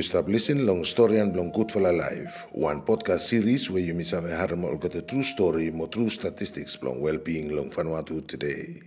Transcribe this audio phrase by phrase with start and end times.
[0.00, 3.92] You stop listening long story and long good for life, one podcast series where you
[3.92, 7.68] miss have a harm or got a true story, more true statistics long well-being long
[7.68, 8.80] Vanuatu today.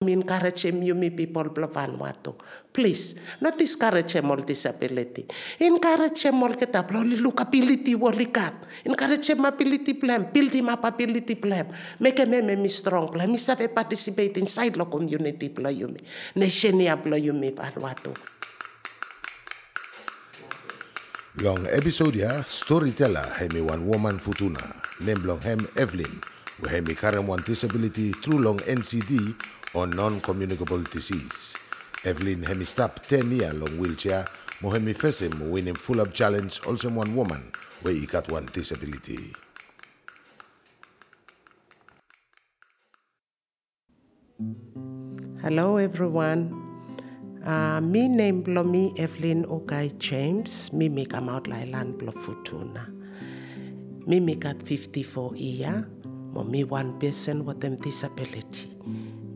[0.00, 2.40] encourage him, you me people of Vanuatu.
[2.72, 5.26] Please, not discourage him all disability.
[5.60, 8.54] Encourage him all kita only look ability wali kat.
[8.86, 11.68] Encourage him ability plan, build him up ability plan.
[12.00, 13.30] Make him me strong plan.
[13.30, 16.00] Mi save participate inside the community plan you me.
[16.34, 16.88] Nation me
[17.52, 18.35] Vanuatu.
[21.36, 26.20] Long episode ya storyteller hemi one woman futuna name long hem Evelyn
[26.62, 29.36] we hemi current one disability through long NCD
[29.74, 31.54] or non-communicable disease.
[32.04, 34.24] Evelyn hemi stop 10 year long wheelchair
[34.62, 38.46] mo hemi face mo win full up challenge also one woman where he got one
[38.54, 39.34] disability.
[45.42, 46.65] Hello everyone.
[47.46, 50.72] Uh, me name Blomi Evelyn Ogai James.
[50.72, 52.90] Me make am out Lailan Blofutuna.
[54.04, 55.88] Me make at 54 year.
[56.04, 58.74] Mo me one person with them disability.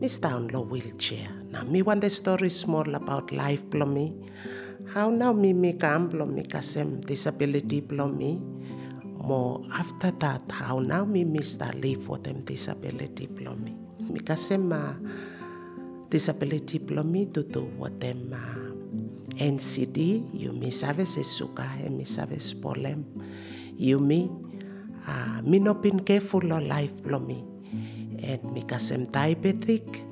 [0.01, 1.29] Me down low wheelchair.
[1.51, 4.13] Now me want the story small about life Blomi.
[4.93, 8.41] How now me make am Blomi kasem disability Blomi.
[9.23, 13.73] More after that, how now me miss that live with them disability Blomi.
[14.01, 14.95] Me kasem uh,
[16.11, 18.67] disability plomi to do what them uh,
[19.39, 23.07] NCD, you mi sabe se suka he mi sabe spolem.
[23.77, 24.29] You mi
[25.07, 27.47] uh, mi no careful of life plomi.
[28.21, 30.03] And mi kasem diabetic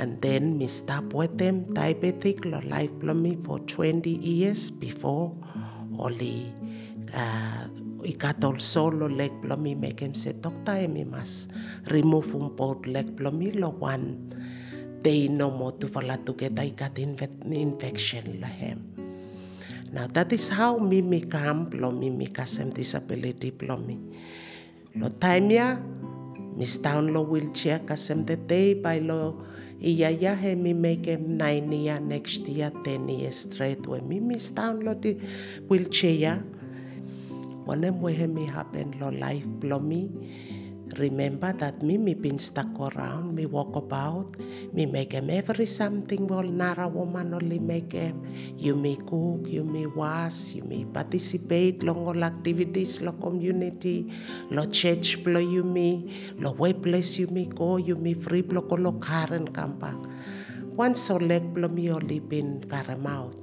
[0.00, 5.30] and then mi stop with them diabetic lo life plomi for 20 years before
[5.98, 6.50] only
[7.14, 7.68] uh,
[8.02, 11.46] ikat also lo leg plomi make him say doctor mi mas
[11.94, 14.18] remove um both leg plomi lo one
[15.04, 18.80] they no more to vala to get I got infection lahem.
[19.92, 24.00] Now that is how mimi kam lo mimi kasem disability plomi.
[24.96, 25.76] Lo time ya
[26.56, 29.44] mis down lo wheelchair kasem the day by lo
[29.78, 34.18] iya ya he mi make him nine year next year ten year straight when mi
[34.18, 35.20] mis down lo di
[35.68, 36.34] wheelchair ya.
[37.68, 40.08] One mo he mi happen lo life plomi.
[40.92, 44.36] Remember that me, me been stuck around, me walk about,
[44.72, 48.22] me make them every something well, nara woman only make them.
[48.56, 54.12] You may cook, you may wash, you may participate long all activities, lo community,
[54.50, 56.04] lo church blo you may,
[56.38, 59.96] lo workplace you may go, you may free blo ko lo karen kampa.
[60.76, 63.34] Once so leg blo me only been karam out.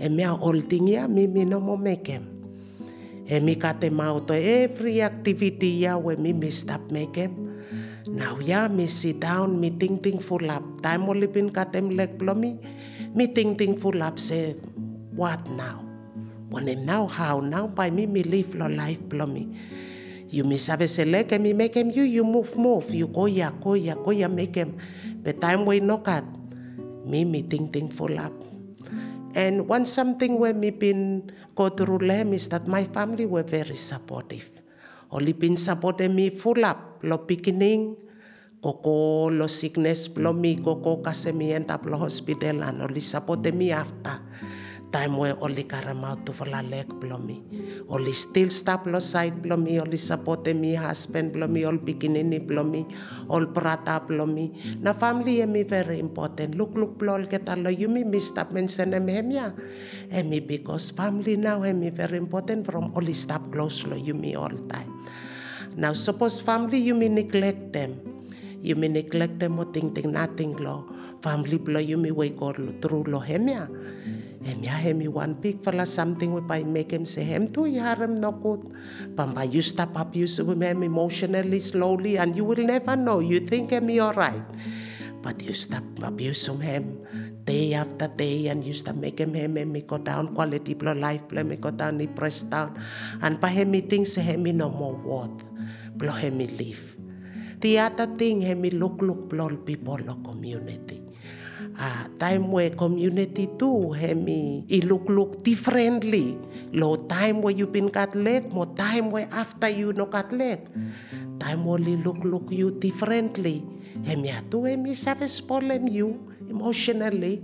[0.00, 2.33] And me all thing ya, me me no more make them.
[3.24, 7.32] E mi ka te mauto every activity ya we mi mi stop make.
[8.04, 10.60] Now ya mi sit down, mi ting ting full up.
[10.84, 12.60] Time only pin ka tem leg plomi.
[13.16, 14.52] Mi ting ting full up say,
[15.16, 15.80] what now?
[16.52, 19.56] When em now how now by me mi live lo life plomi.
[20.28, 23.24] You mi sabe se leg e mi make em you you move move you go
[23.24, 24.76] ya go ya go ya make em.
[25.24, 26.28] But time we no kat.
[27.08, 28.36] Mi mi ting ting full up.
[29.34, 33.74] And one something when me been go through them is that my family were very
[33.74, 34.62] supportive.
[35.10, 37.02] Only been supporting me full up.
[37.02, 37.98] Lo beginning,
[38.62, 43.58] koko lo sickness, lo mi koko kasi mi end up lo hospital and only supporting
[43.58, 44.23] me after.
[44.94, 47.42] Time where only karam out to la leg blomi.
[47.90, 52.86] Only still stop lo side blomi, only supporting me husband blomi, all beginning blomi,
[53.26, 54.54] all prata blomi.
[54.78, 56.54] Na family emi very important.
[56.54, 59.50] Look look blol kita lo you me miss stop mention em hemia.
[60.14, 64.54] Emi because family now emi very important from only stop close lo you me all
[64.70, 64.94] time.
[65.74, 67.98] Now suppose family you me neglect them.
[68.62, 70.86] You may neglect them or think, think nothing lo.
[71.20, 73.66] Family blow you may wake all through lo hemia.
[74.44, 78.32] Hemia hemi one big fella something we by make him say hem tu yaram no
[78.32, 78.68] good.
[79.16, 83.20] Pamba you stop abuse him emotionally slowly and you will never know.
[83.20, 84.44] You think him alright.
[85.24, 87.00] But you stop abuse um, him
[87.44, 91.24] day after day and you stop make him him me go down quality blow life
[91.28, 92.76] blow me go down he press down
[93.22, 95.40] and by him things say him no more worth
[95.96, 96.96] blow him leave.
[97.60, 101.00] The other thing him look look blow people lo community.
[101.78, 106.38] Ah, time where community too hemi it look look differently.
[106.72, 110.66] Low time where you been got leg, more time where after you no got leg.
[111.38, 113.62] Time only look look you differently.
[114.06, 116.18] Hemi atu hemi sabe spolem you
[116.50, 117.42] emotionally.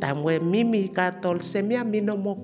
[0.00, 2.36] Time where Mimi got all semia mi no more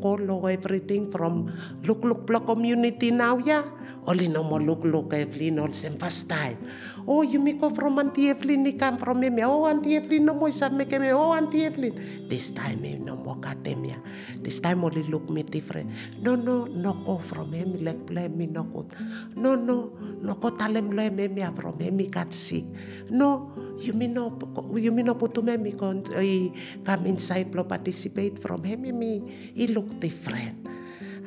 [0.50, 1.52] everything from
[1.84, 3.62] look look block community now yeah.
[4.04, 6.58] Only no more look look Evelyn all same first time.
[7.06, 9.30] Oh, you me go from Auntie Evelyn, ni come from me.
[9.42, 11.10] Oh, Auntie Evelyn, no more sa me me.
[11.10, 12.26] Oh, Auntie Evelyn.
[12.28, 13.98] This time, eh, me no more katemia.
[14.38, 15.90] This time, only look me different.
[16.20, 18.86] No, no, no go from him, like blame me, no go.
[19.34, 22.64] No, no, no go tell him, blame me from him, he got sick.
[23.10, 23.50] No,
[23.80, 24.38] you mean no,
[24.74, 26.50] you mean no put to me, me eh,
[26.84, 29.25] come inside, blow participate from him, and me,
[29.56, 30.69] he look different.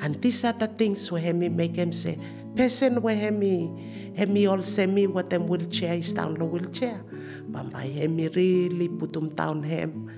[0.02, 2.19] And these are the things where me make him say,
[2.56, 3.68] person where me,
[4.13, 7.02] me all say me what them wheelchair is down the wheelchair.
[7.48, 10.12] But by him really put him down him,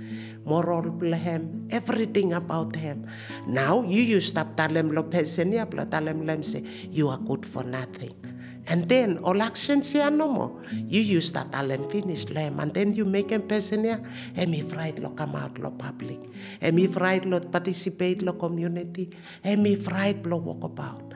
[0.46, 3.08] moral him, everything about him.
[3.48, 7.46] Now you you stop tell him lo person ya tell him say you are good
[7.46, 8.27] for nothing.
[8.68, 10.62] And then all actions here no more.
[10.72, 14.04] You use that talent finish lem and then you make here
[14.36, 16.20] and me fried lo come out lo public.
[16.60, 19.10] And me fried lo participate lo community.
[19.44, 21.07] And me fried lo walk about.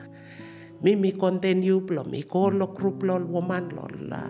[0.82, 4.26] Mi mi continue lo mi ko lo group lo woman lo la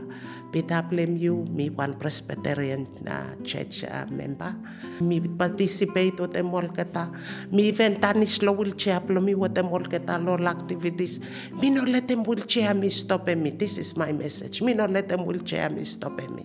[0.53, 4.55] PWMU, me one Presbyterian uh, church uh, member.
[5.01, 7.09] Me participate with them all kata.
[7.51, 11.21] Me even tanish lo wheelchair lo me with them all kata lo activities.
[11.57, 13.49] Me no let them wheelchair me stop me.
[13.49, 14.61] This is my message.
[14.61, 16.45] Me no let them wheelchair me stop me.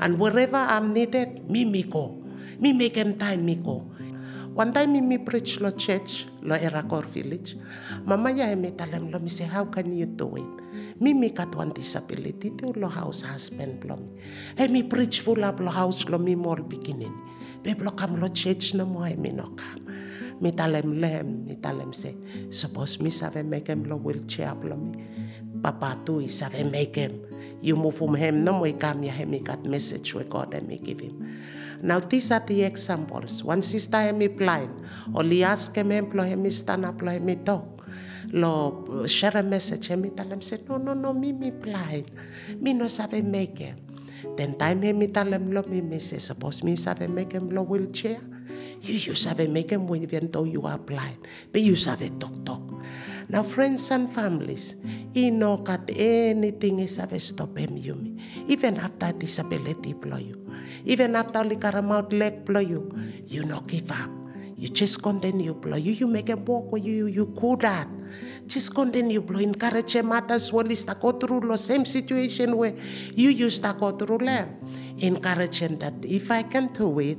[0.00, 2.18] And wherever I'm needed, me me go.
[2.58, 3.86] Me make them time me go.
[4.56, 7.58] One time me, me preach lo church, lo Erakor village.
[8.06, 10.98] Mama ya me him lo me say, how can you do it?
[10.98, 14.08] Me Mimi kat one disability te lo house husband lo mi.
[14.56, 17.12] He mi preach full up lo house lo me more beginning.
[17.62, 19.84] Be lo kam lo church na mo he mi no kam.
[20.40, 22.16] Mi talem lem, mi talem say,
[22.48, 25.04] Suppose me save make him lo wheelchair lo mi.
[25.62, 27.20] Papa tu i save make him.
[27.60, 30.78] You move from him no mo come ya he kat message we God and me
[30.78, 31.42] give him.
[31.86, 33.46] Now these are the examples.
[33.46, 34.74] One sister mi blind.
[35.14, 37.62] Only ask him emplo mi stand up lo mi talk.
[38.34, 39.94] Lo share a message.
[39.94, 42.10] Me tell him say no no no me me blind.
[42.58, 43.78] Me no sabe make it.
[44.36, 47.62] Then time me tell him lo me me say suppose me sabe make him lo
[47.62, 48.18] wheelchair?
[48.82, 51.22] You you sabe make him even though you are blind.
[51.52, 52.65] But you sabe talk talk
[53.28, 54.76] now friends and families
[55.12, 60.38] you know got anything is sabe stop him you me even after disability blow you.
[60.84, 62.90] Even after likaramount leg blow you
[63.26, 64.10] you no give up.
[64.56, 65.92] You just continue blow you.
[65.92, 67.88] You make a walk where you you could that
[68.46, 69.40] just continue blow.
[69.40, 72.74] Encourage him as well as go through the same situation where
[73.12, 74.56] you used to go through them.
[74.98, 77.18] Encourage him that if I can do it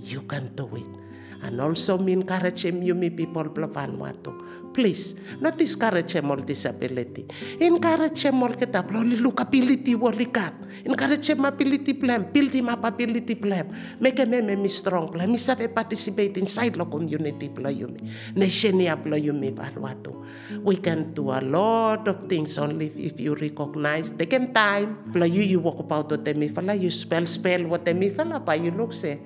[0.00, 0.99] you can do it
[1.42, 7.26] and also me encourage me people blow Vanuatu please not discourage him all disability.
[7.60, 10.54] Encourage him all kita blow look ability wali kat.
[10.86, 13.68] Encourage him ability plan build him up ability plan.
[13.98, 15.30] Make him me strong plan.
[15.30, 17.90] Me save participate inside the community blow you
[18.34, 20.14] nation you me Vanuatu
[20.62, 24.10] we can do a lot of things only if you recognize.
[24.10, 24.98] Take time.
[25.10, 28.52] Blow you you walk about to them fala you spell spell what them fala pa
[28.52, 29.18] you look say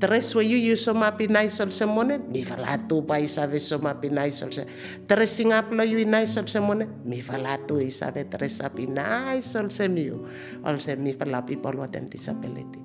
[0.00, 4.10] Tres we you you so mapi naisol se mone mi falatu pa isabe so mapi
[4.10, 4.66] naisol se.
[5.06, 10.26] Tres singaplo you naisol se mone mi falatu isabe tres api naisol se miu.
[10.64, 12.84] Ol se mi fala people with disability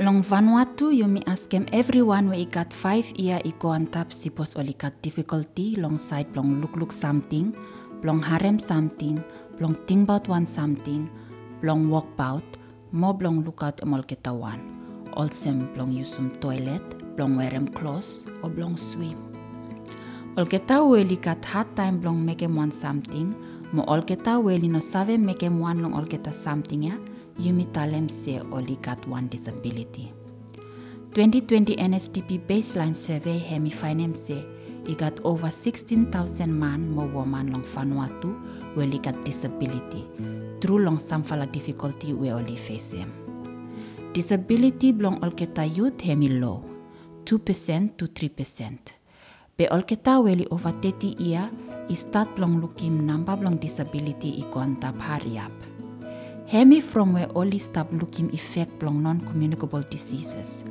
[0.00, 4.56] Long Vanuatu, you may ask him everyone where he got five year iko antap sipos
[4.56, 7.50] oli got difficulty long side long look look something,
[8.06, 9.18] long harem something,
[9.60, 11.08] long think about one something,
[11.62, 12.42] long walk about,
[12.92, 14.58] mo long look out amol ketawan.
[15.12, 16.82] Also long use some toilet,
[17.18, 19.16] long wear them clothes, or long swim.
[20.38, 23.34] Ol kita weli kat hard time long make him one something,
[23.72, 26.96] mo ol kita weli no save make him one long ol kita something ya,
[27.36, 30.14] you mi talem se oli got one disability.
[31.12, 34.46] 2020 NSDP baseline survey hemi find say
[34.94, 38.34] got over 16,000 man mo woman long Vanuatu
[38.74, 40.06] where got disability
[40.60, 43.12] through long samfala difficulty we only face him.
[44.12, 46.64] Disability belong olketa youth hemi low,
[47.24, 48.78] 2% to 3%.
[49.56, 51.50] Be olketa weli over 30 year,
[51.94, 55.52] start belong looking number belong disability i kontab hurry up.
[56.46, 60.64] Hemi from where only stop looking effect belong non-communicable diseases,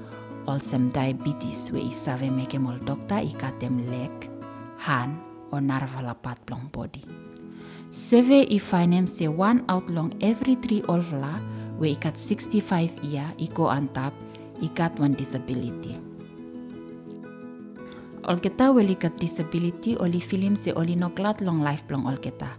[0.49, 4.11] also diabetes where i save make all doctor i kat them leg,
[4.77, 5.13] hand,
[5.51, 7.05] or narvalapat belong body.
[7.91, 11.37] Seve i finem se one out long every three olvla
[11.79, 14.13] we ikat 65 year iko antap
[14.61, 15.97] ikat one disability.
[18.29, 22.49] Olketa we ikat disability oli film se oli noklat long life long olketa.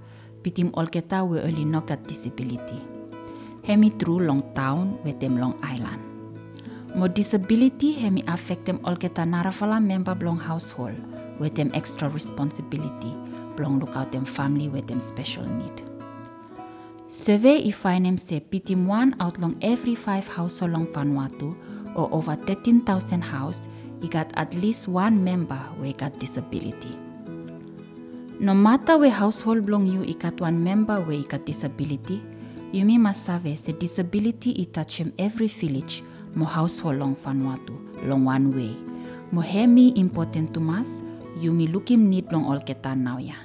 [0.42, 2.78] Pitim olketa we oli nokat disability.
[3.62, 6.09] Hemi true long town we tem long island.
[6.94, 10.98] Mo disability hemi affect them olketa narafala member belong household
[11.38, 13.14] with them extra responsibility
[13.56, 15.86] belong look out them family with them special need.
[17.08, 21.54] Survey if them say pitim one out long every five household long Vanuatu
[21.94, 23.68] or over 13,000 house,
[24.00, 26.96] he got at least one member where got disability.
[28.40, 32.22] No matter where household belong you, he got one member where he got disability,
[32.72, 36.02] you may must save se disability i touch him every village
[36.34, 37.74] mo household long Vanuatu,
[38.06, 38.76] long one way.
[39.32, 41.02] Mo hemi important to mas,
[41.38, 43.36] you may look need long all ketan now ya.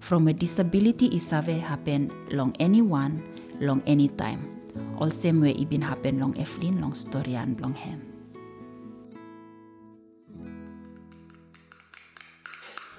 [0.00, 3.22] From a disability is save happen long anyone,
[3.60, 4.56] long any time.
[4.98, 8.06] All same way it been happen long Evelyn, long story and long him.